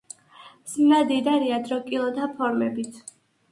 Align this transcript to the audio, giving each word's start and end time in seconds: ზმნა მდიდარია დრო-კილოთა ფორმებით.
ზმნა 0.71 1.01
მდიდარია 1.03 1.61
დრო-კილოთა 1.69 2.33
ფორმებით. 2.41 3.01